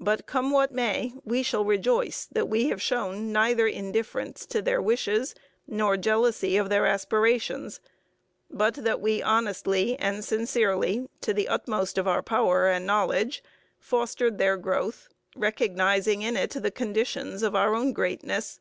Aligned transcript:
But, 0.00 0.26
come 0.26 0.50
what 0.50 0.72
may, 0.72 1.12
we 1.24 1.44
shall 1.44 1.64
rejoice 1.64 2.26
that 2.32 2.48
we 2.48 2.70
have 2.70 2.82
shown 2.82 3.30
neither 3.30 3.68
indifference 3.68 4.46
to 4.46 4.60
their 4.60 4.82
wishes 4.82 5.32
nor 5.64 5.96
jealousy 5.96 6.56
of 6.56 6.68
their 6.70 6.86
aspirations, 6.86 7.80
but 8.50 8.74
that 8.74 9.00
we 9.00 9.22
honestly 9.22 9.96
and 10.00 10.24
sincerely, 10.24 11.08
to 11.20 11.32
the 11.32 11.46
utmost 11.46 11.98
of 11.98 12.08
our 12.08 12.20
power 12.20 12.66
and 12.68 12.84
knowledge, 12.84 13.44
fostered 13.78 14.38
their 14.38 14.56
growth, 14.56 15.08
recognizing 15.36 16.22
in 16.22 16.36
it 16.36 16.50
the 16.50 16.72
conditions 16.72 17.44
of 17.44 17.54
our 17.54 17.76
own 17.76 17.92
greatness. 17.92 18.58